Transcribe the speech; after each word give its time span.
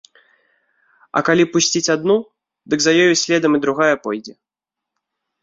А 1.19 1.21
калі 1.27 1.45
пусціць 1.55 1.93
адну, 1.97 2.15
дык 2.75 2.79
за 2.87 2.91
ёю 3.03 3.13
следам 3.25 3.51
і 3.59 3.61
другая 3.67 3.95
пойдзе. 4.09 4.33